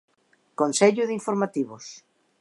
[0.59, 1.85] Consello de informativos.